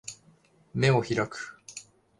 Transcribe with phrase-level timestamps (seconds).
[0.73, 1.59] 眼を開く